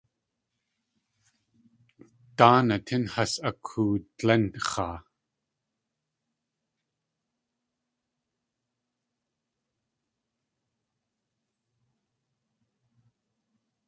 Dáanaa 2.37 2.83
tín 2.85 3.03
has 3.13 3.33
akoodlénx̲aa. 3.49 4.97